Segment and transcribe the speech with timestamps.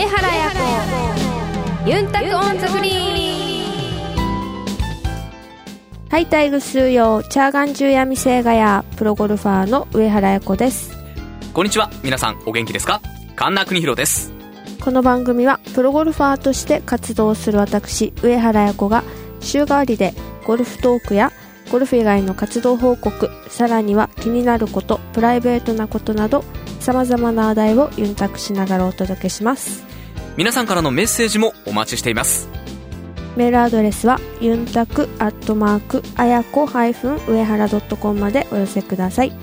[0.00, 0.50] 上原彩
[1.84, 1.90] 子。
[1.90, 4.16] ゆんたく on the green。
[6.08, 10.96] はいたい、ぐすーよー、ちゃーがんじゅーやみせーがや、プロゴルファーの上原彩子です。
[11.52, 11.90] こんにちは。
[12.02, 13.02] 皆さんお元気ですか？
[13.36, 14.32] 神田邦弘です。
[14.80, 19.04] この番組は、プロゴルファーとして活動する私、上原彩子が、
[19.40, 20.14] 週替わりで
[20.46, 21.30] ゴルフトークや、
[21.70, 26.42] ゴルフ以外の活動報告、さらには気になること、プライベートなことなど、
[26.80, 29.89] 様々な話題をユンタクしながらお届けします。
[30.40, 32.48] 皆さんからのメッセージもお待ちしています。
[33.36, 39.34] メールアドレスは、ユンタクアットマーク、あやこ上原 .com までお寄せください。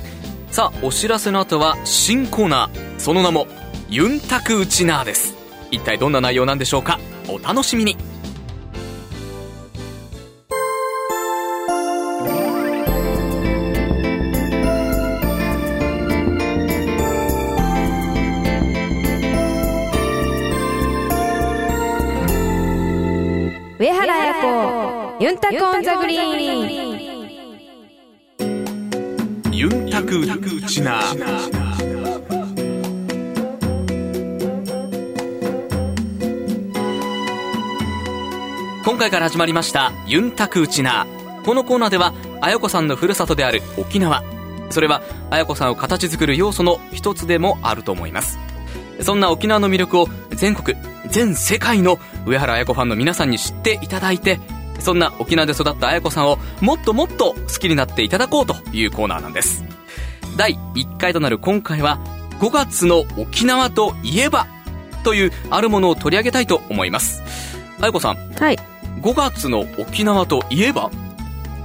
[0.49, 2.99] さあお知らせの後は新コーナー。
[2.99, 3.45] その名も
[3.87, 5.35] ユンタクウチナーです。
[5.70, 6.99] 一体どんな内容なんでしょうか？
[7.29, 7.95] お楽しみに
[25.49, 26.26] タクオンザグリー
[29.54, 30.26] ンユンタクウ
[30.63, 30.99] チナ。
[38.84, 41.05] 今回から始まりましたユンタクウチナ。
[41.05, 44.23] ーこのコーナーではあやこさんのふるさとである沖縄。
[44.70, 48.37] それはあやこさんを形作る要素の一つでもあると思います。
[48.99, 54.41] そんな沖縄の魅力を全国全世界の上原綾子ファンの皆さんに知っていただいて
[54.79, 59.63] そんな沖縄で育った綾子さんをもっともっと好きになっていただこうというコーナーなんです。
[60.37, 61.99] 第1回となる今回は
[62.39, 64.47] 5月の沖縄といえば
[65.03, 67.23] というあるものを取り上げたいと思います。
[67.79, 68.57] 綾子さんはい、
[69.01, 70.89] 5月の沖縄といえば？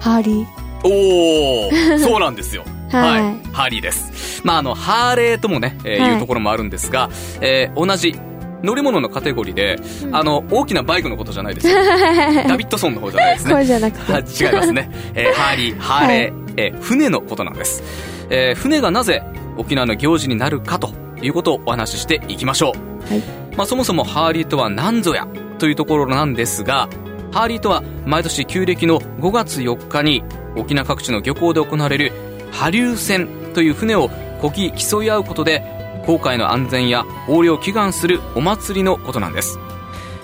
[0.00, 0.46] ハーリー。
[0.84, 2.64] おー そうなんですよ。
[2.90, 3.52] はい。
[3.54, 4.42] ハーリーです。
[4.44, 6.12] まあ、あの、ハーレーともね、えーはい。
[6.14, 7.08] いうところもあるんですが、
[7.40, 8.14] えー同じ
[8.62, 9.78] 乗り物のカテゴリーで、
[10.12, 11.76] あの、大きなバイクのことじゃないですよ。
[12.48, 13.52] ダビッドソンの方じゃないですね。
[13.52, 14.12] これじゃなくて。
[14.12, 14.22] は違
[14.54, 14.90] いますね。
[15.14, 17.82] えーハーリー、ハーレー、えー船のことなんです。
[18.30, 19.22] えー船がなぜ
[19.56, 20.90] 沖縄の行事になるかと
[21.22, 22.72] いうことをお話ししていきましょ
[23.08, 23.12] う。
[23.12, 23.22] はい。
[23.56, 25.26] まあ、そもそもハーリーとは何ぞや
[25.58, 26.88] というところなんですが、
[27.32, 30.22] ハーリーとは毎年旧暦の5月4日に
[30.56, 32.12] 沖縄各地の漁港で行われる
[32.52, 35.62] 波流船という船をこぎ競い合うことで
[36.06, 39.58] 航海の安全や横領を祈願するお祭りのことなんです。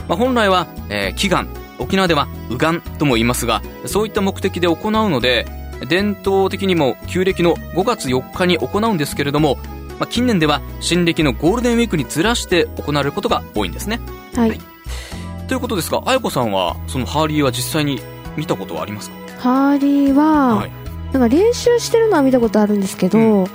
[0.08, 5.46] まあ、本来は、えー祈願、沖縄では右岸とも言いますが、そういった目的で行うので、
[5.88, 9.56] 伝統的にも旧暦の5月4日に行うんですけれども、
[10.00, 14.00] まあ、近年では新暦のゴールデンウィークにずらして行われることが多いんですね。
[14.34, 14.50] はい。
[14.50, 14.60] はい
[15.48, 18.02] ということですが、あやこさんは、そのハーリーは実際に
[18.36, 19.16] 見たことはありますか？
[19.38, 20.70] ハーリーは、はい。
[21.14, 23.46] なんか練習してるのは見たことあるんですけど、う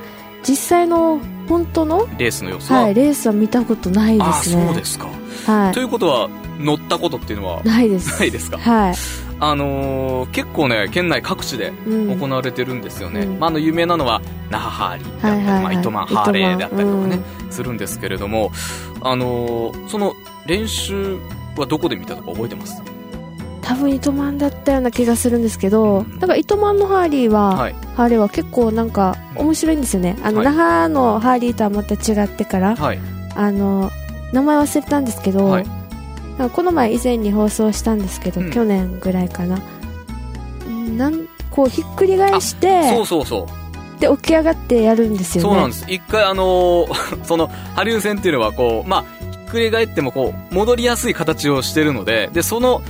[0.41, 2.83] 実際の本当の、レースの様子は？
[2.83, 4.65] はい、レースは見たことないでああ、すね。
[4.67, 5.07] そうですか。
[5.45, 7.61] はということは、乗ったことっていうのは？
[7.63, 7.67] い。
[7.67, 8.19] ないです。
[8.19, 8.57] ないですか？
[8.57, 8.95] はい。
[9.39, 12.19] あのー結構ね、県内各地でうん。
[12.19, 13.21] 行われてるんですよね。
[13.21, 18.51] うんまあ、あの、有名なのは、那覇ハーリーだったり、はいはいはいまあ、糸満ハーレーだったりとかね糸、するんですけれども、
[19.01, 20.13] あのーその
[20.45, 21.17] 練習
[21.57, 22.81] はどこで見たとか覚えてます？
[23.61, 27.75] 多分糸満だったような気がするんですけど、うんなんか糸満のハーリーは、はい。
[27.95, 30.17] ハーレーは結構なんか面白いんですよね。
[30.23, 32.99] あの、はい那覇のハーリーとはまた違ってから、はい。
[33.35, 33.91] あの、
[34.31, 35.65] 名前忘れたんですけど、はい
[36.51, 39.59] この前以前に放送したんですけど、うん去年ぐらいかな。
[40.67, 43.47] んなんこうひっくり返して、そうそうそ
[43.97, 43.99] う。
[43.99, 45.49] で起き上がってやるんですよね。
[45.49, 45.85] そうなんです。
[45.87, 46.93] 一回あのー
[47.23, 52.81] その、波流線っていうのはこう、まあ、ひっくり返ってもこう、戻りやすい形をしてるので、で、その、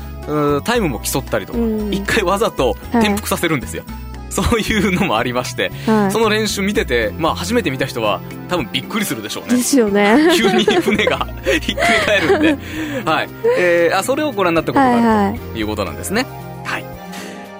[0.63, 3.83] タイムも競ったりとか、うん一回わざとはい転覆させるんですよ。
[4.33, 9.55] そういうのもありまして、はいその練習見てて、まあ、初めて見た人は多分びっくりするでしょうね。
[9.55, 10.31] ですよね。
[10.35, 11.27] 急に船が
[11.61, 12.57] ひっくり返るんで、
[13.09, 13.29] はい。
[13.59, 15.07] えー、あ、それをご覧になったことがあると。
[15.07, 15.59] はいはい。
[15.59, 16.25] いうことなんですね。
[16.65, 16.85] はい。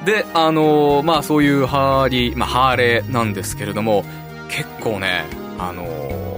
[0.05, 4.03] で、あのーまあそういうハーリー、まあハーレーなんですけれども、
[4.49, 5.25] 結構ね、
[5.59, 6.33] あのー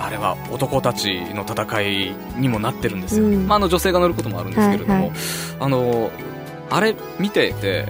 [0.00, 3.24] あれは男たちの戦いにもなってるんですよ。
[3.24, 5.12] うんまああの女性が乗ることもあるんですけれども、はいはい
[5.60, 6.10] あのー
[6.70, 7.86] あれ見てて、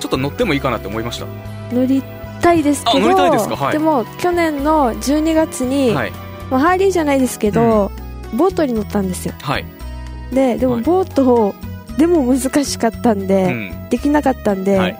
[0.00, 1.26] ちょっと乗ってもいいかなって思いました。
[1.72, 2.02] 乗り
[2.40, 3.54] たいですけど、あ乗りたいですか？
[3.56, 6.12] はいでも去年の12月に、はい。
[6.50, 7.92] まあ、ハーリーじゃないですけど、
[8.34, 9.34] ボートに乗ったんですよ。
[9.40, 9.64] はい。
[10.32, 11.54] で、でもはいボートを、
[11.98, 13.88] でも難しかったんで、うん。
[13.90, 14.96] できなかったんで、はい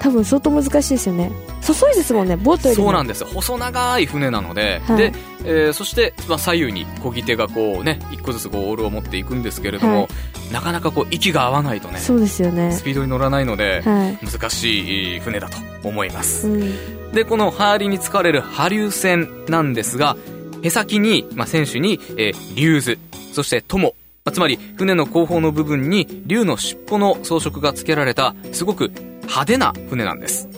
[0.00, 1.32] 多分相当難しいですよね。
[1.68, 2.86] 細いですもんね、ボートよりも。
[2.86, 5.12] そうなんですよ細長い船なので、はいで、
[5.44, 10.08] えーそして、まあ、左右に漕ぎ手がこうね一個ずつこうオールを持っていくんですけれども、はい
[10.52, 12.82] なかなかこう息が合わないとねそうですよねス。
[12.82, 14.18] ピードに乗らないので、はい。
[14.24, 17.12] 難しい船だと思います、うん。
[17.12, 20.16] でこのハーリーに使われる波流船なんですが
[20.62, 22.98] へ先に、まあ、選手に、えー、竜図、
[23.32, 23.94] そして友、
[24.24, 28.90] まあつまり船の後方の部分に竜の尻尾の装飾が付けられた、すごく
[29.22, 30.48] 派手な船なんです。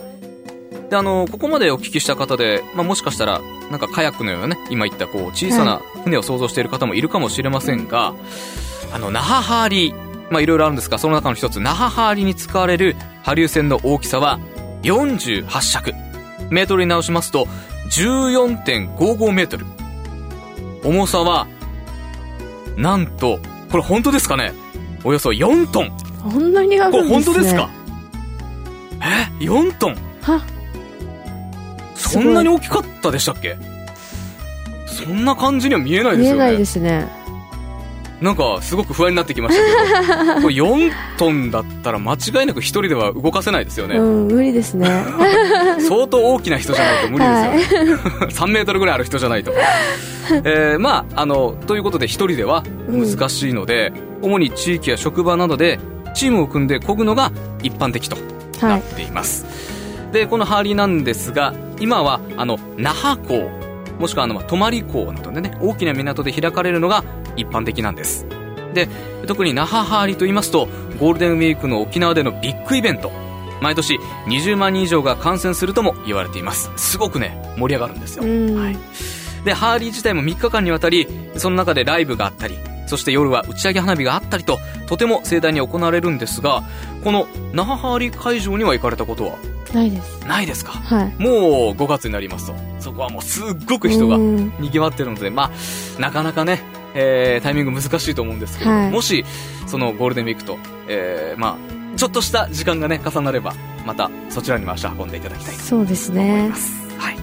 [0.91, 3.41] で、あの、ここまでお聞きした方で、まあ、もしかしたら、
[3.71, 8.13] なんかカヤックのようなね、今言ったこう、小さな船を想像している方もいるかもしれませんが、
[8.93, 9.95] あの、那覇ハーリー、
[10.31, 14.39] まあ、いろいろあるんですが、その中の一つ、那覇ハーリーに使われる波竜船の大きさは
[14.83, 15.93] 48尺。
[16.49, 17.47] メートルに直しますと、
[17.89, 19.65] 14.55メートル。
[20.83, 21.47] 重さは、
[22.75, 23.39] なんと、
[23.71, 24.51] これ本当ですかね？
[25.05, 25.91] およそ4トン。
[26.21, 27.09] こんなにあるんですね。
[27.09, 27.69] これ本当ですか？
[29.39, 30.41] え ?4 トンは？
[32.01, 33.57] そんなに大きかったでしたっけ？
[34.87, 36.33] そんな感じには見えないですよね。
[36.33, 37.21] 見えないですね。
[38.19, 43.97] なんか、すごく不安になってきましたけど、 これ4トンだったら間違いなく一人では動かせないですよね。
[43.97, 44.87] うん、無理ですね。
[45.89, 47.93] 相当大きな人じゃないと無理ですよね。
[47.93, 49.53] はい、 3メートルぐらいある人じゃないと。
[50.43, 55.79] えー、まあ、あの、ということで一人では難しいので、うん、主に地域や職場などで
[56.13, 57.31] チームを組んで漕ぐのが
[57.63, 58.17] 一般的と
[58.61, 59.45] なっています。
[59.45, 59.71] はい
[60.11, 63.49] でこのハーリーなんですが今はあの那覇港
[63.99, 67.03] もしくはあの泊港などでね大きな港で開かれるのが
[67.35, 68.25] 一般的なんです。
[68.73, 68.87] で
[69.27, 70.67] 特に那覇ハーリーと言いますと
[70.99, 73.11] ゴールデンウィークの沖縄でのビッグイベント。
[73.61, 76.71] 毎年20万人以上が観戦するとも言われています。
[76.77, 78.77] すごくね盛り上がるんですよ、はい、
[79.45, 81.07] でハーリー自体も3日間にわたり
[81.37, 82.57] その中でライブがあったり
[82.91, 86.61] そして夜は打ち上げ花火があったりととても盛大に行われるんですが
[87.05, 89.37] この那覇ハーリー会場には行かれたことは？
[89.73, 90.27] ないです。
[90.27, 91.33] ないですか、はい、もう
[91.71, 92.55] 5月になりますと。
[92.81, 95.51] そこはもうすっごく人がにぎわってるのでま
[95.97, 96.61] あなかなかね
[96.93, 99.23] えー、タイミング難しいと思うんですけど、はい、もし
[99.67, 100.57] そのゴールデンウィークと、
[100.89, 103.53] えー、まあちょっとした時間がね重なれば
[103.85, 105.67] またそちらにも足運んでいただきたいと思います。
[105.69, 106.51] そうですね。
[106.97, 107.17] はい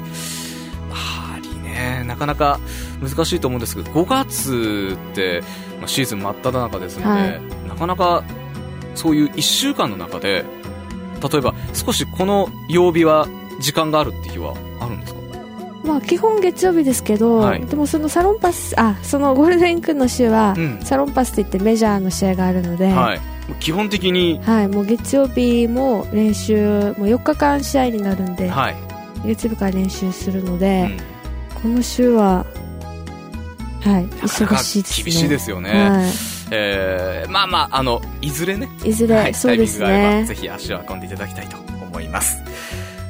[1.79, 2.59] ねなかなか
[3.01, 5.43] 難しいと思うんですけど5月って、
[5.79, 8.25] まあ、シーズン真っ只中ですので、はい、なかなか
[8.95, 10.45] そういう1週間の中で
[11.21, 13.29] 例えば少しこの曜日は
[13.61, 15.19] 時間があるって日はあるんですか？
[15.85, 23.21] まあ、基本月曜日ですけど、はい、でもそのサロンパスあそのゴールデンウィークの週は、うん、サロンパスといってメジャーの試合があるので、はい、
[23.59, 28.77] 基本的に、はい、もう月曜日も練習もう4日間試合になるんで、はい、
[29.25, 30.99] 月曜日から練習するので、うん、
[31.62, 32.46] この週は、
[33.82, 35.05] はい、忙しいですね。
[35.05, 36.10] 厳しいですよね、はい。
[36.50, 40.25] えー、まあまああのいずれねいずれ、はい、そうですね。
[40.26, 42.43] ぜひ足を運んでいただきたいと思います。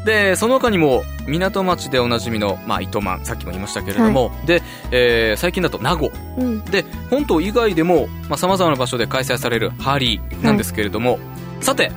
[0.04, 11.20] でその他にも港町でおなじみの、まあ、糸満さっきも言いましたけれども、はい、で、えー、最近だと名護、うん、で本島以外でもさまざ、まな場所で開催されるハーリーなんですけれども、はい、
[11.60, 11.92] さて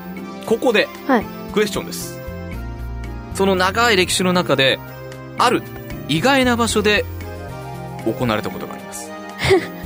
[0.46, 0.90] ここで、
[1.54, 2.20] クエスチョンです。
[3.36, 4.78] その長い歴史の中で
[5.38, 5.64] ある
[6.12, 7.06] 意外な場所で
[8.06, 9.10] 行われたことがあります。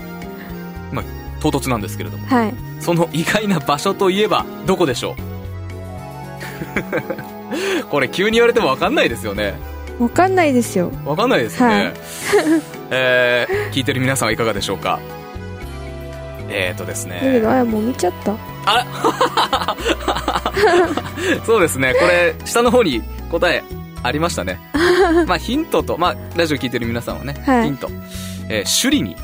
[0.91, 1.05] まあ
[1.39, 5.15] 唐突なんですけれども、はい、その意外な場所といえばどこでしょ
[7.83, 7.85] う？
[7.91, 9.53] これ急に言われても分かんないですよね。
[9.99, 10.89] 分かんないですよ。
[11.05, 11.93] 分かんないですよね、はい、
[12.91, 14.99] えー、聞いてる皆さんはいかがでしょうか？
[16.49, 17.19] えーとですね。
[17.23, 18.33] だけどあやもう見ちゃった。
[18.65, 19.75] あ
[21.45, 21.93] そうですね。
[21.93, 23.63] これ下の方に答え
[24.05, 24.59] ありましたね。
[25.27, 27.89] まあヒントとまあラジオ聞いてる皆さんはね、はい、ヒント、
[28.49, 29.15] えー、首里に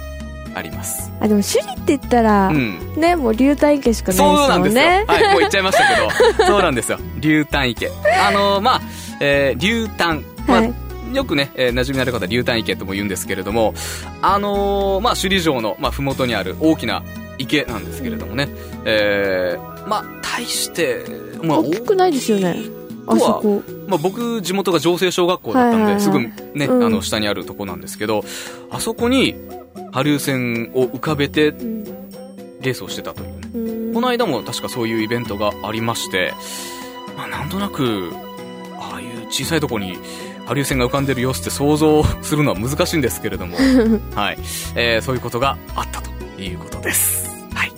[0.56, 1.12] あります。
[1.20, 4.44] あでも首里って言ったら、うん、ねもう流体池しかないですもんね。
[4.44, 4.84] そうなんですよ。
[4.84, 6.46] はいもう言っちゃいましたけど。
[6.48, 7.00] そうなんですよ。
[7.20, 7.92] 流体池。
[8.20, 8.82] あのー、まあ、
[9.20, 10.74] えー、流体まあ、はい。
[11.14, 13.74] よくね、えー、馴染みのある方は流体池とも言うんですけれども、
[14.22, 17.04] あのー、まあ、首里城の、まあ、ふもとにある大きな
[17.38, 18.48] 池なんですけれどもね、
[18.86, 21.04] えー、まあ、大して、
[21.44, 22.81] まあ、大きくないですよね。
[23.08, 23.64] あそこ。
[23.88, 28.24] まあ、僕、地元が城西小学校だったんで、すぐね、うん、あの、下にあるとこなんですけど、
[28.70, 29.36] あそこに、
[29.92, 31.54] 波竜船を浮かべて、
[32.62, 36.34] レースをしてたというね、うん、この間も確かそういうイベントがありまして、
[37.18, 38.12] まあ、なんとなく、
[38.80, 39.98] ああいう小さいとこに、
[40.48, 43.58] 波竜船が浮かんでる様子って想像するのは難しいんですけれども、
[44.16, 44.38] はい。
[44.76, 47.30] えー、そういうことがあったということです。
[47.54, 47.72] はい。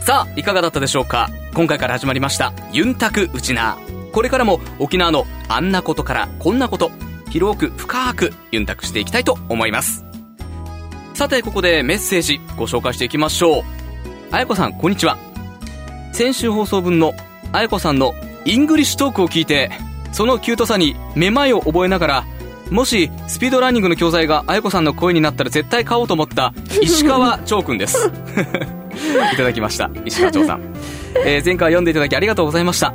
[0.00, 1.28] さあ、いかがだったでしょうか？
[1.54, 4.05] 今回から始まりました、ユンタクウチナー。
[4.16, 6.90] これからも沖縄のあんなことからこんなこと、
[7.28, 10.06] 広く深くユンタクしていきたいと思います。
[11.12, 13.62] さて、ここでメッセージご紹介していきましょう。
[14.30, 15.18] あやこさん、こんにちは。
[16.14, 17.12] 先週放送分の
[17.52, 18.14] あやこさんの
[18.46, 19.70] イングリッシュトークを聞いて、
[20.12, 22.24] そのキュートさにめまいを覚えながら、
[22.70, 28.10] もしスピードラーニングの教材があやこさんの声になったら絶対買おうと思った石川長くんです。
[29.34, 29.90] いただきました。
[30.06, 30.62] 石川長さん。
[31.26, 32.94] えー、前回読んでいただきありがとうございました。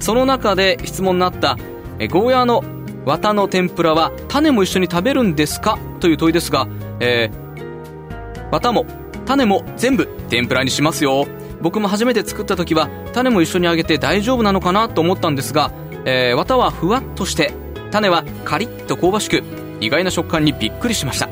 [0.00, 1.56] その中で質問になった、
[1.98, 2.64] えゴーヤーの
[3.06, 5.78] ワタの天ぷらは種も一緒に食べるんですか？
[6.00, 6.66] という問いですが、
[6.98, 8.86] えー、綿も
[9.26, 11.26] 種も全部天ぷらにしますよ。
[11.60, 15.70] 僕も初めて作った時は種も一緒に揚げて大丈夫なのかなと思ったんですが、
[16.04, 17.52] えー、綿はふわっとして
[17.90, 19.42] 種はカリッと香ばしく
[19.80, 21.28] 意外な食感にびっくりしました。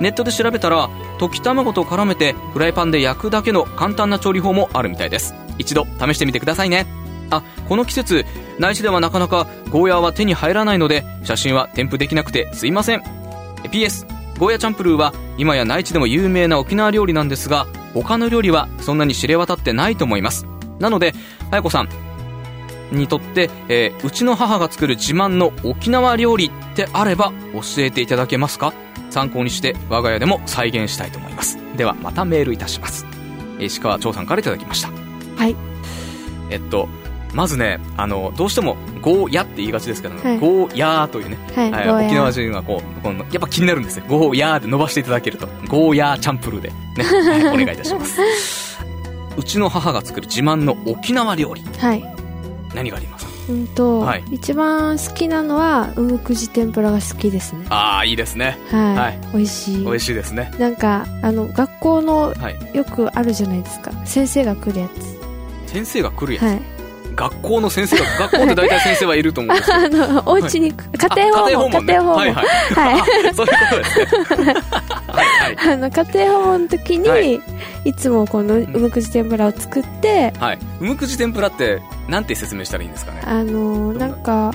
[0.00, 0.88] ネットで調べたら
[1.18, 5.34] 溶き卵と絡めてフライパンで焼くだけの簡単な調理法もあるみたいです。
[5.58, 6.86] 一度試してみてくださいね。
[7.30, 8.24] あこの季節
[8.58, 13.02] 内地ではなかなかゴーヤーは手に入らないので写真は添付できなくてすいません。
[13.64, 14.06] PS
[14.38, 20.46] ゴーヤーチャンプルーは今や内地でも有名な沖縄料理なんですが他の料理はそんなに知れ渡ってないと思います。
[20.78, 21.12] なので
[21.50, 21.88] 綾子さん
[22.92, 28.72] にとって、えー、うちの母が作る自慢の沖縄料理ってあれば教えていただけますか？
[29.10, 31.58] 参考にして我が家でも再現したいと思います。
[31.76, 33.06] ではまたメールいたします。
[33.58, 34.90] 石川長さんからいただきました。
[35.36, 35.56] はい。
[36.50, 36.88] えっと
[37.34, 41.66] まずねあのどうしても「ゴーヤ」って言いがちですけど、ねはい、ゴーヤーというね、は
[42.02, 48.20] い沖縄人はこうこのやっぱ気になるんですよ「ゴーヤー」で伸ばしていただけると「ゴーヤーチャンプルーでね、 はい、お願いいたします。
[49.36, 51.62] うちの母が作る自慢の沖縄料理。
[51.78, 52.04] はい。
[52.74, 53.26] 何があります？
[53.48, 57.64] うんと、はい、一番好きなのはうむくじ天ぷらが好きですね。
[57.70, 58.58] ああいいですね。
[58.70, 59.84] はい、はい、美味しい。
[59.84, 60.50] 美味しいですね。
[60.58, 62.34] なんかあの学校の
[62.74, 64.88] よくあるじゃないですか、先生が来るや
[65.66, 65.70] つ。
[65.72, 66.62] 先生が来るやつ、はい
[67.18, 74.54] 学校の先生が 学校って大体先生はいると思うんですけど あのお家に、家庭訪問家庭訪問はいはい、はい、 そういうことですね。
[75.08, 77.40] はい、あの家庭訪問の時に、はい、
[77.84, 83.22] いつもこのうむくじ天ぷらを作って、はい、うむくじ天ぷらってなんて説明したらいいんですかね？
[83.24, 84.06] あのな？
[84.06, 84.52] んか、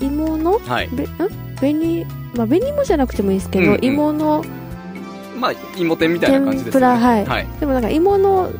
[0.00, 1.08] うん、芋の、はい、べん？
[1.58, 4.44] 紅まあ紅芋じゃなくてもいいですけど、うんうん、芋の
[5.36, 6.70] まあ芋天みたいな感じですね。
[6.70, 8.50] 天ぷらはい、はい、でもなんか芋の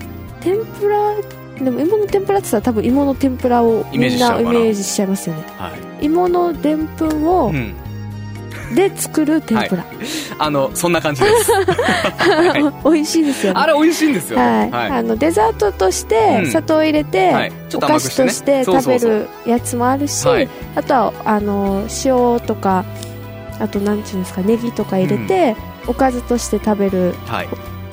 [0.40, 1.14] 天ぷら
[1.58, 5.70] でも芋の天ぷらって言ったら多分芋の天ぷらをみんなイメージしちゃいますよね、は
[6.00, 7.74] い、芋のでんぷんを、うん、
[8.74, 9.96] で作る天ぷら、はい、
[10.38, 13.60] あのそんな感じです、はい、 美味しいですよね。
[13.60, 20.26] あれ美味しいんですよ、はい、あのデザートとして砂糖を入れて、うん、お菓子として食べるやつもあるし
[20.74, 22.84] あとはあの塩とか
[23.60, 27.14] あと何ていうんですかネギとか入れて、うん、おかずとして食べる、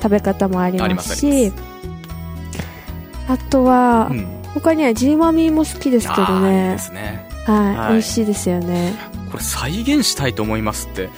[0.02, 1.52] 食べ方もありますし
[3.32, 6.66] あとは、うん、他にはジーマミーも好きですけどね。
[6.66, 7.26] いいですね。
[7.46, 8.94] はい、はい、美味しいですよね。
[9.30, 11.08] これ再現したいと思いますって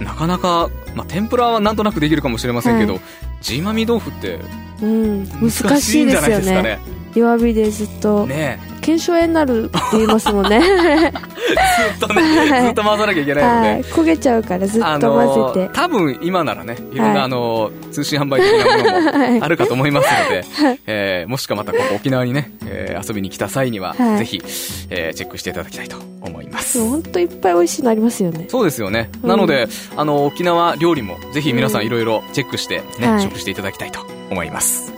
[0.00, 3.02] なかなか、まあ、天ぷらはなんとなくできるかもしれませんけど、はい、
[3.40, 4.38] ジーマミー豆腐って
[4.80, 6.78] 難しいんじゃないですかね、
[7.14, 8.26] 弱火でずっと。
[8.26, 8.60] ね。
[8.86, 10.60] 腱鞘炎になるって言いますもんね。
[10.60, 12.22] ずっとね、
[12.62, 16.98] ずっと回さなきゃいけないので、はい、焦げちゃうからずっと混ぜて、多分今ならねい。
[16.98, 24.42] ろんな、あの通信販売的なものもあるかと思いますので、はい、えー、もしくはまたここ沖縄にね、えー、遊びに来た際には、はい、ぜひ、
[24.90, 26.78] えー、チェックしていただきたいと思います。
[26.78, 28.46] 本当いっぱい美味しいのありますよね。
[28.48, 29.66] そうですよね、うん、なので
[29.96, 34.92] あの沖縄料理もぜひ皆さんいろいろチェックしてね、うん、食していただきたいと思います、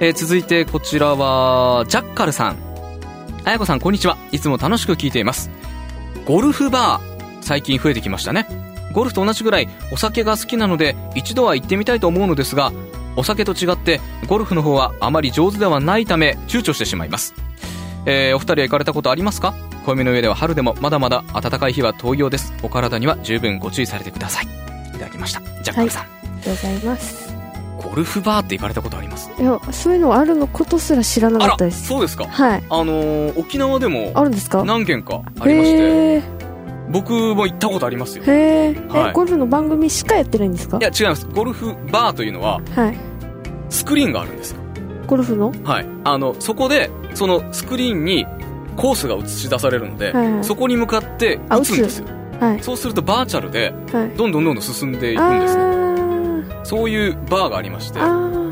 [0.00, 2.56] えー、続いてこちらはジャッカルさん。
[3.44, 4.18] あやこさんこんにちは。
[4.32, 5.50] いつも楽しく聞いています。
[6.26, 8.46] ゴルフバー最近増えてきましたね。
[8.92, 12.72] ゴルフと同じぐらいお酒が好きなので一度は行ってみたいと思うのですが
[13.16, 17.34] お酒と違ってゴルフの方はあまり上手ではないため躊躇してしまいます、
[18.04, 19.54] えー、お二人は行かれたことありますか？
[19.86, 22.52] 暦の上では春でもまだまだ暖かい日は遠いようです。
[22.62, 24.44] お体には十分ご注意されてください。
[24.44, 25.40] いただきました。
[25.62, 27.39] ジャッカルさん、はい、ありがとうございます。
[27.80, 29.30] ゴルフバーって行かれたことあります？
[29.38, 31.86] いやそういうのあるのことすら知らなかったです。
[31.86, 32.26] そうですか。
[32.26, 32.64] はい。
[32.70, 34.64] あのー、沖縄でもあるんですか？
[34.64, 36.22] 何軒かありまして。
[36.90, 38.24] 僕も行ったことありますよ。
[38.24, 40.78] へえ、はい、ゴルフの番組しかやってないんですか？
[40.78, 41.26] いや違います。
[41.26, 42.96] ゴルフバーというのは、はい、
[43.68, 44.60] スクリーンがあるんですよ。
[45.06, 45.52] ゴルフの？
[45.64, 45.86] はい。
[46.04, 48.26] あのそこでそのスクリーンに
[48.76, 52.06] コースが映し出されるので、はいはい、そこに向かって打つんですよ、
[52.40, 53.74] はい、そうするとバーチャルで
[54.16, 55.89] どんどんどんどん進んでいくんですね、
[56.64, 58.00] そういうバーがありまして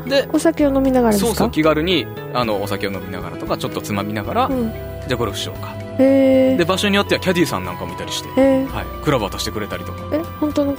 [0.09, 5.75] でお酒を飲みながらそうそう気軽にあのお酒を飲みながらとかちょっとつまみながら、うん、じゃあゴルフしようか。
[5.97, 10.09] で場所によってはキャディーさんなんかもいたりして、はい、クラブ渡してくれたりとか。
[10.13, 10.75] え本当の？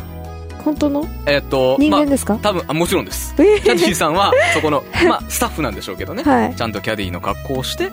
[0.64, 1.06] 本当の？
[1.26, 7.90] えー、っと人間ですか、まあ、多分あもちろんです、キャディーさんはそこの、 まあ、スタッフなんでしょうけどね、はい、ちゃんとキャディーの格好をして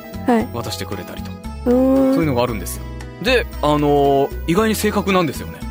[0.53, 2.83] 渡してくれたりと、はい、そういうのがあるんですよ。
[3.21, 5.66] であのー、意外に正確なんですよね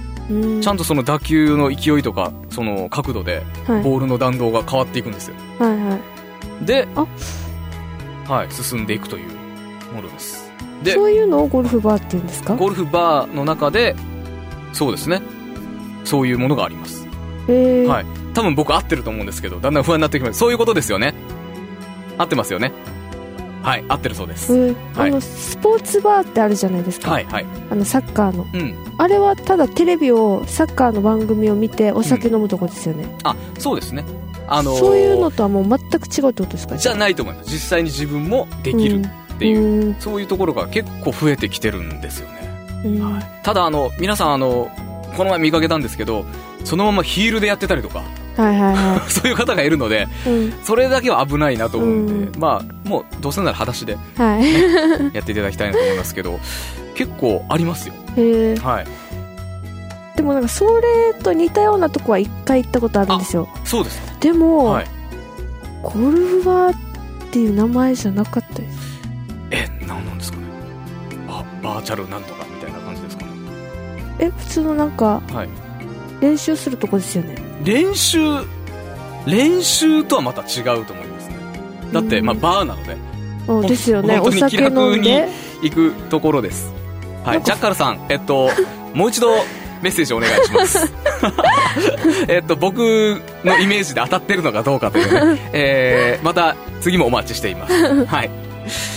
[0.60, 5.98] ちゃんとその打球の勢いとかその角度でボールの弾道が変わっていくんですよ、はいは
[6.62, 6.88] い、で
[8.26, 9.30] はい進んでいくという
[9.94, 10.50] ものです。
[10.82, 12.56] でそういうのをゴルフバーって言うんですか？
[12.56, 13.94] ゴルフバーの中で
[14.72, 15.22] そうですね。
[16.04, 17.06] そういうものがあります。
[17.48, 20.38] へえ、はい、多分僕合ってると思うんですけどだんだん不安になってきます。
[20.38, 21.14] そういうことですよね。
[22.18, 22.72] 合ってますよね
[23.66, 25.10] はい合ってるそうです、えーはい。
[25.10, 27.46] あのスポーツバーってあるじゃないですか、はいはい。
[27.68, 28.46] あのサッカーの。
[28.54, 28.76] うん。
[28.96, 34.04] あれはただテレビをサッカーの番組を見てお酒飲むとこですよね、あそうですね。
[34.46, 36.76] あのーそういうのとはもう全く違うってことですか？
[36.76, 37.50] じゃないと思います。
[37.50, 39.94] 実際に自分もできるっていう、うん。
[39.96, 43.00] そういうところが結構増えてきてるんですよね、うん。
[43.00, 44.70] はい、ただあの皆さんあの
[45.16, 46.24] この前見かけたんですけど
[46.62, 48.04] そのままヒールでやってたりとか
[48.36, 54.44] はいはいは そういう方がいるのでい、うん、それだけは危ないなと思うんで、うまあもうどうせなら裸足ではい。
[55.14, 56.38] やっていただきたいなと思いますけど
[56.94, 57.94] 結構ありますよ。
[58.16, 58.60] へー。
[58.60, 58.86] はい。
[60.16, 63.48] でもなんかそれと似たようなとこは一回行ったことあるんですよ。
[63.64, 64.86] そうですでも、はい。
[65.82, 66.76] ゴルフバーっ
[67.30, 69.00] ていう名前じゃなかったです。
[69.50, 70.44] え何なんですかね。
[71.28, 73.30] ババーチャルなんとかみたいな感じですかね。
[74.18, 75.48] え普通のなんかはい。
[76.20, 78.18] 練習するとこですよね練習
[79.26, 81.36] 練習とはまた違うと思いますね。
[81.92, 82.26] だって、うん。
[82.26, 82.96] まあ、バーなので。
[83.48, 83.66] うん。
[83.66, 84.18] ですよね。
[84.18, 85.28] お本当に酒飲んで。
[85.62, 86.72] 行くところです。
[87.24, 87.42] はい。
[87.42, 88.50] ジャッカルさんえっと
[88.94, 89.34] もう一度
[89.82, 90.92] メッセージお願いします。
[92.28, 98.04] えっと僕のイメージで当たってるのかどうかというね、 えー、また次もお待ちしています。
[98.04, 98.30] はい。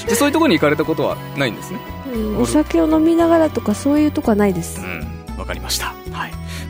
[0.05, 1.79] じゃあそういうところに行かれたことはないんですね。
[2.13, 2.41] うん。
[2.41, 4.79] お酒を飲みながらとかそういうとこはないです。
[4.79, 5.05] うん。
[5.37, 5.87] わかりました。
[5.87, 5.95] はい、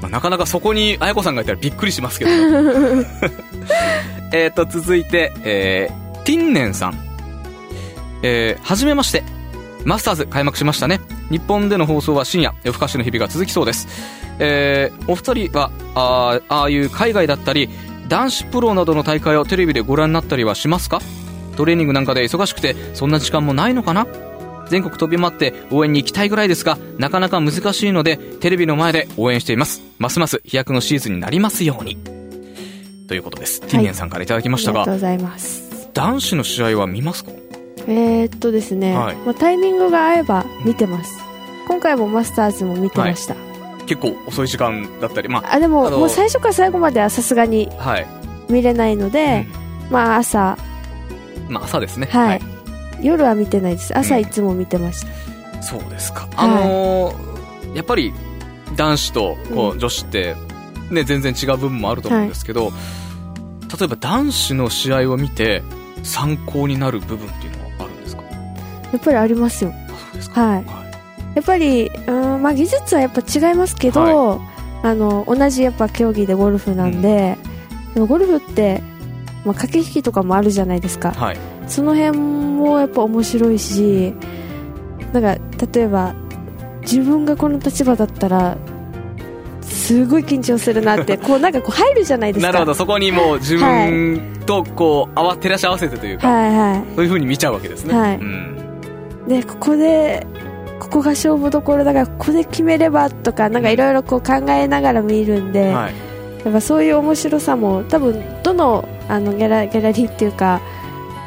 [0.01, 2.31] まあ、なかなかそこに綾子さんがいたらびっくりしますけど
[4.31, 6.97] えっと続いて、えー、ティンネンさん。
[8.21, 9.23] えー、はじめまして。
[9.85, 10.99] マスターズ開幕しましたね。
[11.31, 13.87] 日本での放送は深夜夜更かしの日々が続きそうです。
[14.39, 17.69] えー、お二人はあーああいう海外だったり
[18.09, 20.99] 男子プロなどの大会をテレビでご覧になったりはしますか？
[21.55, 24.05] トレーニングなんかで忙しくてそんな時間もないのかな？
[24.69, 29.81] 全国飛び回って応援に行きたいぐらいですがなかなか難しいのでテレビの前で応援しています。
[29.97, 31.97] ますます飛躍のシーズンになりますように。
[33.07, 35.89] ということです、ティンネンさんからいただきましたがありがとうございます。
[35.93, 37.31] 男子の試合は見ますか？
[37.87, 39.15] えー、っとですね、はい。
[39.15, 41.17] まあ、タイミングが合えば見てます。
[41.67, 43.35] 今回もマスターズも見てました、
[43.87, 48.07] 結構遅い時間だったりまあでももう最初から最後まではさすがにあはい、
[48.49, 49.47] 見れないので、
[49.89, 50.55] まあ朝。
[51.47, 52.07] まあ朝ですね。
[52.11, 52.41] はい、
[53.01, 53.97] 夜は見てないです。
[53.97, 54.21] 朝うん。
[54.21, 55.05] いつも見てまし
[55.55, 56.27] た、そうですか。
[56.35, 57.29] あのー
[57.75, 58.13] やっぱり
[58.75, 60.35] 男子とこうう女子って、
[60.89, 62.71] ね、全然違う部分もあると思うんですけど、
[63.79, 65.61] 例えば男子の試合を見て
[66.01, 68.23] 参考になる部分っていうのはあるんですか？
[68.23, 69.71] やっぱりありますよ。
[69.71, 70.41] あそうですか。
[70.41, 70.65] はい。
[71.35, 74.41] やっぱりうん、まあ、技術はやっぱ違いますけど、
[74.81, 77.37] あの同じやっぱ競技でゴルフなんで、
[77.93, 78.81] でもゴルフって、
[79.45, 81.11] まあ、駆け引きとかもあるじゃないですか。
[81.11, 81.37] はい。
[81.67, 84.13] その辺もやっぱ面白いし
[85.13, 86.13] なんか例えば
[86.81, 88.57] 自分がこの立場だったら
[89.61, 92.51] すごい緊張するなって こうなんかこう入るじゃないですか。
[92.51, 92.73] なるほど。
[92.73, 96.55] そこにもう自分とこう、あわ照らし合わせてというか、はい。
[96.55, 98.15] はそういうふうに見ちゃうわけですね、はい。
[98.17, 98.57] うん、
[99.27, 100.25] いでここで
[100.79, 105.93] ここが勝負どころだからここで決めればとかなんかいろいろこう考えながら見るんで、はい。
[106.43, 110.61] やっぱそういう面白さも多分どのあのギャラギャラリーっていうか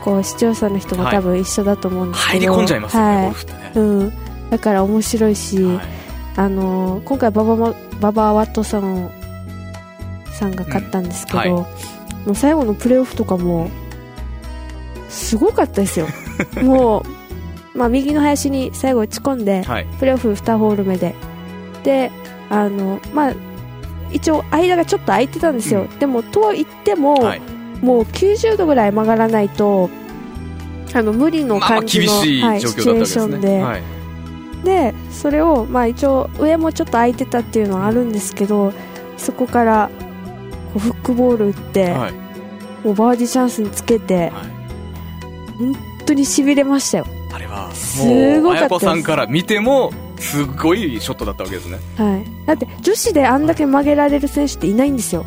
[0.03, 1.13] こう視聴者の人もはい。
[1.13, 3.27] 多分一緒だと思うんですけど、入り込んじゃいますよね、はい。
[3.27, 4.13] ね、うん、
[4.51, 5.87] だから面白いし、はい。
[6.37, 9.11] あのー今回ババマババワットソン
[10.33, 11.55] さんが勝ったんですけど、うん。
[11.55, 11.61] は
[12.27, 13.71] もう最後のプレーオフとかも
[15.09, 16.07] すごかったですよ。
[16.63, 17.05] も
[17.75, 19.87] う、まあ、右の林に最後打ち込んではい。
[19.99, 21.15] プレーオフ2ホール目で。
[21.85, 22.11] で
[22.49, 23.35] あのまあ
[24.13, 27.52] 一応間がちょっと空いてたんですよ、うでもと言っても、はい
[27.83, 29.91] もう90度ぐらい曲がらないと
[30.95, 33.83] あの無理の感じの、いはい、状シチュエーションで、ねはい。
[34.65, 38.73] でそれを、まあ、一応上もちょっと空いてたっていうのはあるんですけど
[39.17, 39.91] そこから
[40.73, 42.13] こうフックボール打って、はい。
[42.85, 44.63] もうバーディーチャンスにつけてはい。
[45.59, 51.79] 本当にしびれましたよ、あれはすごかったさんから見てもすごいショットだったわけですね。
[51.97, 55.25] はい、だって女子であんだけ曲げられる選手っていないんですよ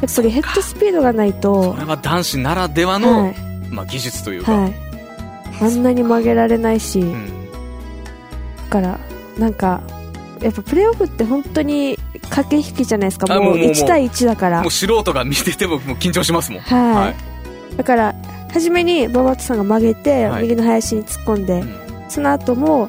[0.00, 1.74] やっぱりヘッドスピードがないと。
[1.74, 3.34] それは男子ならではの、はい。
[3.70, 4.74] まあ、技術というか、はい、
[5.60, 7.50] あんなに曲げられないし、うん。
[7.50, 8.98] だから
[9.38, 9.82] なんか
[10.40, 11.98] やっぱプレーオフって本当に
[12.30, 13.26] 駆け引きじゃないですか。
[13.26, 13.72] もうあもうもうもう。
[13.72, 14.62] 1対1だから。
[14.62, 16.60] もう素人が見ててももう緊張しますもん。
[16.62, 17.76] はい、はい。
[17.76, 18.14] だから
[18.52, 20.42] 初めにババットさんが曲げて、はい。
[20.42, 21.70] 右の林に突っ込んで、うん。
[22.08, 22.88] その後も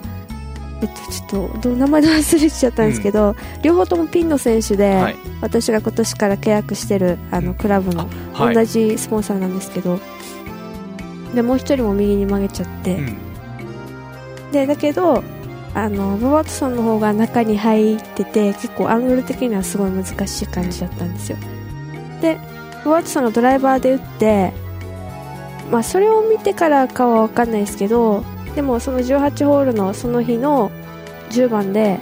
[0.81, 5.15] えっと、ちょっと名前で忘れちゃったんですけど、両方ともピンの選手で、はい。
[5.41, 8.55] 私が今年から契約してるあのクラブのはい。
[8.55, 9.99] 同じスポンサーなんですけど、
[11.33, 13.17] でもう一人も右に曲げちゃって、うん。
[14.51, 15.23] でだけど
[15.73, 21.37] あのババットさんの方が中に入ってて結構アングル的にはすごい難しい感じだったんですよ。
[22.21, 22.37] で
[22.85, 24.53] ババットさんがドライバーで打って
[25.71, 28.23] まあ、それを見てからかは分かんないですけど
[28.55, 30.71] でもその18ホールのその日の
[31.29, 31.99] 10番で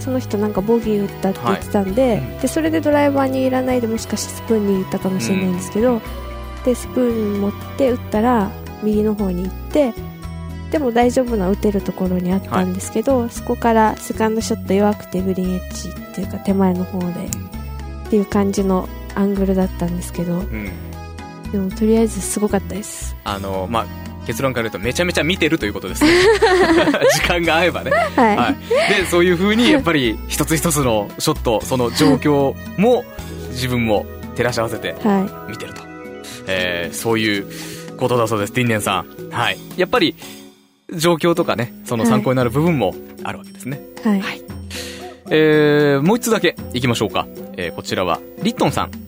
[0.00, 6.02] その人なんかボギー打ったって言ってたんではい、でそれでドライバーにいらないでもしかしてスプーンに行ったかもしれないんですけど、うん、
[6.64, 8.50] でスプーン持って打ったら
[8.82, 9.94] 右の方に行って
[10.70, 20.70] でも大丈夫な打てるところにあったんですけど、はい、そこからセカンドショット弱くてグリーンエッジっていうか手前の方でっていう感じのアングルだったんですけど、うん、
[21.52, 23.16] でもとりあえずすごかったです。
[23.24, 26.10] あのまあ結論から言うとめちゃめちゃ見てるということですね。
[27.14, 28.56] 時間が合えばね、はい、はい、
[29.02, 33.04] でそういうふうにやっぱり一つ一つのショットその状況も
[33.50, 34.06] 自分も
[34.36, 34.94] 照らし合わせて
[35.48, 35.90] 見てると、はい、
[36.46, 37.46] えー、そういう
[37.96, 38.52] ことだそうです。
[38.52, 39.30] ティンネンさん。
[39.30, 39.58] はい。
[39.76, 40.14] やっぱり
[40.92, 43.80] 状況とかねその参考になる部分もあるわけですね。
[44.04, 44.42] はい、はい、
[45.30, 49.04] えー、もう一つだけいきましょうか、えー、こちらはリットンさん。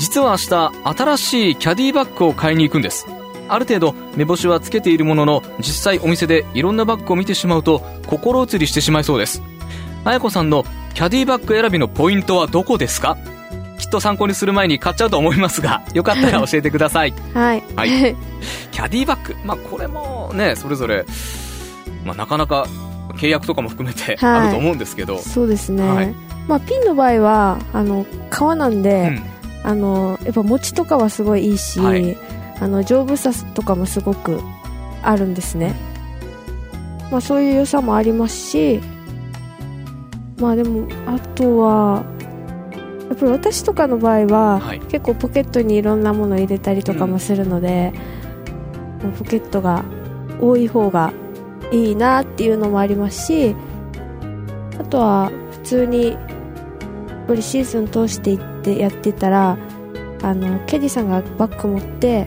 [0.00, 3.06] 実は明日新しいキャディバッグを買いに行くんです
[3.52, 9.42] ある程度目星はつけているものの実際お店でいろんなバッグを見てしまうと心移りしてしまいそうです。
[10.04, 13.16] 綾子さんのキャディバッグ選びのポイントはどこですか？
[13.78, 17.14] きっと参考にする前に買っちゃうと思いますが よかったら教えてください。
[17.34, 18.16] はい、はい、
[18.70, 19.34] キャディバッグ。
[19.44, 21.04] まあこれもねそれぞれ、
[22.04, 22.66] まあ、なかなか
[23.16, 26.14] 契約とかも含めてあると思うんですけど、はい、そうですね、はい、
[26.46, 29.20] まあ、ピンの場合はあの革なんで、
[29.64, 32.16] うん、あのやっぱ持ちとかはすごいいいし、はい、
[32.60, 34.40] あの丈夫さとかもすごく
[35.02, 35.74] あるんですね、
[37.10, 38.80] まあ、そういう良さもありますし
[40.38, 42.04] まあでもあとは
[43.08, 47.92] やっぱり私とかの場合は、はい、結構ポケットにいろんなもの入れたりとかもするので、
[49.02, 49.84] うん、ポケットが
[50.40, 51.12] 多い方が
[51.72, 53.56] いいなっていうのもありますし
[54.78, 59.58] あとは普通にやっぱりシーズン通していってやってたら
[60.22, 62.26] あのケディさんがバッグ持って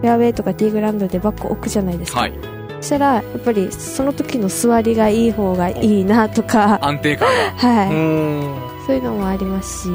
[0.00, 2.32] フェアウェイとかティーグラウンドでバッグ置くじゃないですか、はい、
[2.80, 6.78] そしたらやっぱりその時の座りがいい方がいいなとか。
[6.82, 7.34] 安定感が。
[7.68, 7.88] はい。
[8.86, 9.88] そういうのもありますし。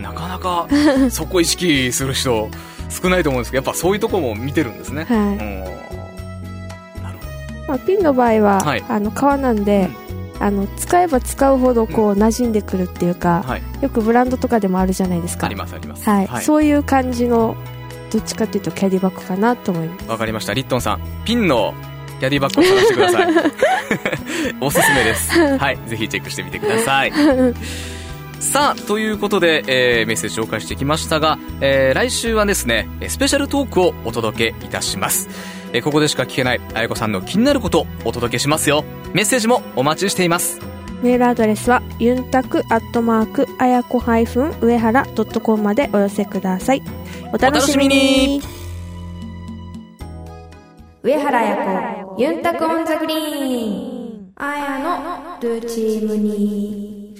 [0.00, 0.66] なかなか
[1.10, 2.48] そこ意識する人
[2.88, 5.04] 少ないと思うんですけどやっぱそういうとこも見てるんですね。
[5.04, 7.02] はい。
[7.02, 9.90] なるほど、まあ、ピンの場合は、はい、あの革なんで、
[10.38, 15.46] うん、あの使えば使うほどこう馴染んでくるっていうか、はい、よくブランドとかでもあるじゃないですか。
[15.46, 17.56] ありますあります、はい、はい、そういう感じの
[18.12, 20.08] どっちかというとキャディバッグかなと思います。
[20.08, 20.52] わかりました。
[20.52, 21.74] リットンさんピンの
[22.20, 23.26] キャディバッグを探してください。
[24.60, 25.58] おすすめです。
[25.58, 25.78] はい。
[25.86, 27.12] ぜひチェックしてみてください。
[28.38, 35.28] さあということで、えー、メッセージ紹介してきましたが、えー、来週はですねスペシャルトークをお届けいたします。
[35.72, 38.84] えここでしか聞けないあやこさんの気になることお届けしますよ。
[39.14, 40.72] メッセージもお待ちしています。
[41.02, 46.82] メールアドレスはユンタクアットマークあやこ上原ドットコムまでお寄せください
[47.32, 48.42] お楽しみに。
[51.02, 57.16] 上原彩子ゆんたく on the green あやのルーチームに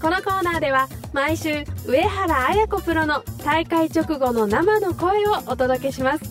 [0.00, 6.24] このコーナーでは毎週上原彩子プロの大会直後の生の声をお届けします。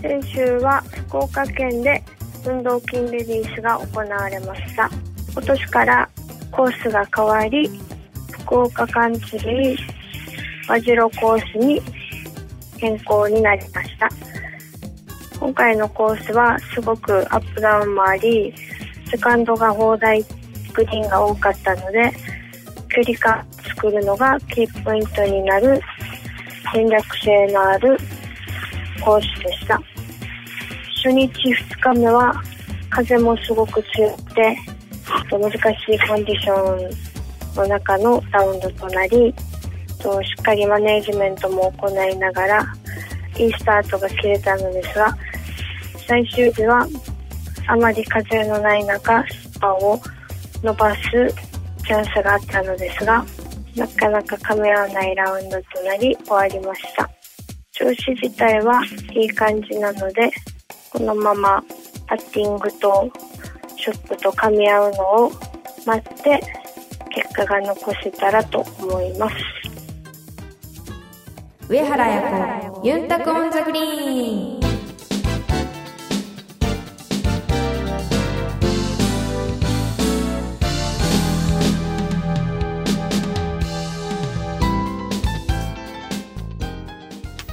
[0.00, 2.04] 先週は福岡県で
[2.46, 4.90] 運動筋レディースが行われました。
[5.32, 6.08] 今年から
[6.52, 7.87] コースが変わり
[8.48, 9.78] 福岡カンツリー
[10.68, 11.82] 和白コースに
[12.78, 14.08] 変更になりました。
[15.38, 18.54] 今回のコースはすごくアップダウンもあり
[19.10, 20.24] セカンドが砲台
[20.72, 22.10] グリーンが多かったので
[22.88, 25.78] 距離感作るのがキーポイントになる
[26.72, 27.98] 戦略性のある
[29.04, 29.78] コースでした。
[30.96, 32.42] 初日2日目は
[32.88, 34.56] 風もすごく強くて
[35.30, 35.56] 難し
[35.92, 37.07] いコンディション
[37.62, 39.34] の中のラウンドとなり
[40.00, 42.74] としっかりマネージメントも行いながら
[43.36, 45.16] いいスタートが切れたのですが
[46.06, 46.86] 最終日は
[47.66, 50.00] あまり風のない中スパを
[50.62, 51.00] 伸ばす
[51.86, 53.24] チャンスがあったのですが
[53.76, 57.08] なかなか噛み合わないラウンドとなり終わりました。
[57.78, 58.82] 調子自体は
[59.14, 60.32] いい感じなので
[60.90, 61.62] このまま
[62.08, 63.08] パッティングと
[63.76, 65.32] ショットと噛み合うのを
[65.86, 66.40] 待って
[67.18, 69.34] 結果が残せたらと思います。
[71.68, 74.68] 上原彩子ユンタクオンザグリーン。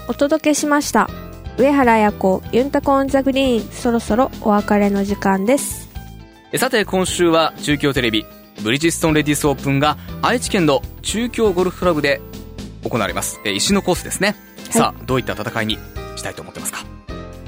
[0.07, 1.09] お届けしました。
[1.57, 3.71] 上原彩子ユンタコオンザグリーン。
[3.71, 5.89] そろそろお別れの時間です。
[6.57, 8.27] さて今週は中京テレビ
[8.65, 12.19] ブリヂストンレディスオープンが愛知県の中京ゴルフクラブで
[12.83, 14.35] 行われます、えー石のコースですね、
[14.71, 15.77] さあどういった戦いに
[16.15, 16.79] したいと思ってますか？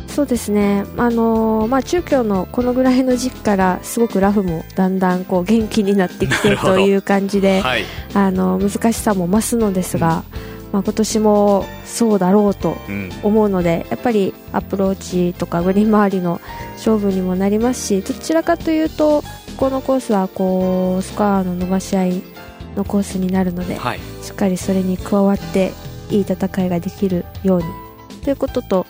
[0.08, 10.24] そうですね、あのーまあ、中京のこのぐらいの時期からすごくラフもだんだんこう元気になってきてという感じで、はい、あの難しさも増すのですが、
[10.72, 16.40] まあ、今年もそうだろうとうん、思うのでやっぱりアプローチとかグリーン周りの
[16.74, 19.24] 勝負にもなりますしどちらかというと
[19.58, 22.22] このコースはこうスコアの伸ばし合い
[22.76, 25.72] のコースになるのではいしっかりそれに加わって
[26.10, 27.66] いい戦いができるように
[28.24, 28.86] ということと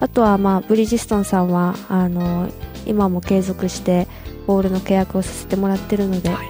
[0.00, 2.48] あとはまあブリヂストンさんはあの
[2.86, 4.06] 今も継続して
[4.46, 6.48] ボールの契約をさせてもらってるので、はい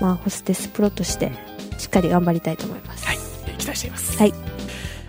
[0.00, 1.32] まあ、ホステスプロとして
[1.78, 3.06] しっかり頑張りたいと思います。
[3.06, 3.16] はい、
[3.46, 4.18] えー期待しています。
[4.18, 4.32] はい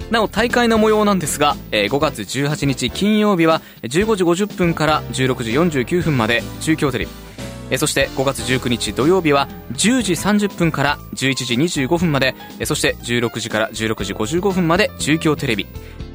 [0.09, 5.51] なお、大会の模様なんですが、えー5月18日金曜日は15時50分から16時
[5.83, 7.26] 49分まで中京テレビ。
[7.69, 15.67] えーそして5月19日土曜日は10時30分から11時25分まで、えーそして16時から16時55分まで中京テレビ。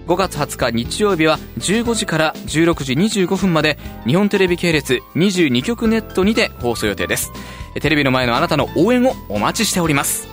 [0.06, 7.32] 5月20日日曜日は15時から16時25分まで日本テレビ系列22局ネットにて放送予定です。
[7.74, 10.28] えーテレビの前のあなたの応援をお待ちしております。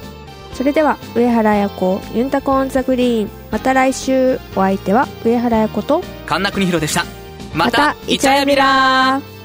[0.54, 7.06] それでは上原彩子ユンタコオンザグリーンまた来週お相手は上原彩子と神田邦弘でした。
[7.54, 9.39] ままた、イチャヤビラーー